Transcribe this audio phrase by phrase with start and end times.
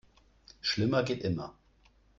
[0.61, 1.53] Schlimmer geht immer.